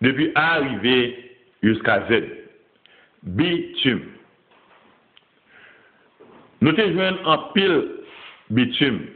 [0.00, 2.22] depuis A arrivé jusqu'à Z.
[3.22, 4.02] Bitume.
[6.62, 7.88] Nous te joignons en pile
[8.50, 9.06] bitume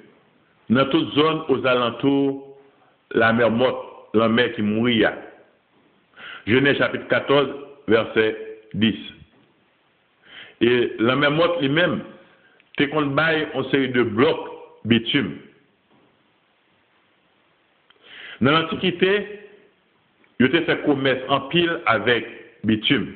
[0.71, 2.59] dans toute zone aux alentours
[3.13, 3.85] la mer morte,
[4.15, 5.05] la mer qui mourit.
[6.47, 7.49] Genèse chapitre 14,
[7.89, 8.37] verset
[8.75, 8.95] 10.
[10.61, 12.03] Et la mer morte lui-même,
[12.77, 14.51] te qu'on baille en série de blocs
[14.85, 15.39] bitume.
[18.41, 19.44] Dans l'Antiquité,
[20.41, 22.27] il était fait commerce en pile avec
[22.65, 23.15] bitume.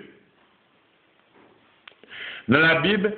[2.49, 3.13] Dans la Bible,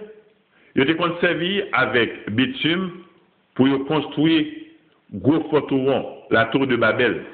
[0.74, 2.90] il était servi avec bitume
[3.54, 4.46] pour construire
[5.12, 7.24] gros forteron, la tour de Babel.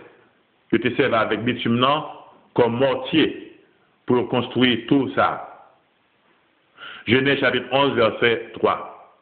[0.72, 2.04] Il était servi avec bitume non,
[2.54, 3.52] comme mortier
[4.06, 5.72] pour construire tout ça.
[7.06, 9.14] Genèse chapitre 11, verset 3.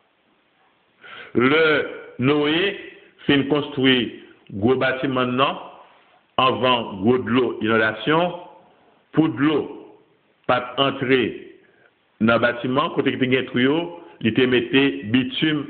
[1.34, 1.88] Le
[2.18, 2.78] Noé
[3.26, 4.08] fin construire
[4.52, 5.58] gros bâtiment non,
[6.36, 8.34] avant gros de l'eau inondation,
[9.12, 9.96] pour de l'eau,
[10.46, 11.56] pas entrer
[12.20, 15.66] dans le bâtiment, côté qui était tuyau, il était metté bitume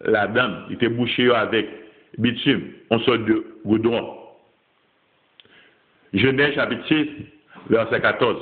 [0.00, 1.68] là-dedans, il était bouché avec
[2.18, 4.16] bitume, on sort de goudron.
[6.14, 7.06] Genèse chapitre 6,
[7.68, 8.36] verset 14.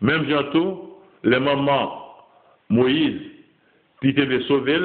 [0.00, 2.14] Même bientôt, le moment
[2.68, 3.20] Moïse,
[4.00, 4.78] qui était sauvé,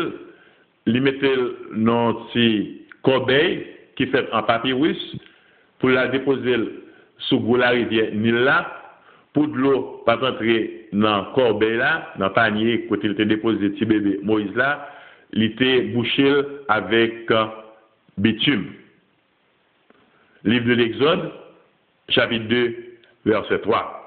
[0.87, 1.35] il mettait
[1.73, 5.15] dans une corbeille qui fait en papyrus
[5.79, 6.55] pour la déposer
[7.17, 8.71] sous la rivière Nila
[9.33, 13.69] pour de l'eau pas entrer dans corbeille là, dans le panier quand il était déposé
[13.69, 14.89] petit bébé Moïse là,
[15.33, 16.33] il était bouché
[16.67, 17.45] avec euh,
[18.17, 18.67] bitume.
[20.45, 21.31] Livre de l'Exode,
[22.09, 22.75] chapitre 2,
[23.25, 24.04] verset 3.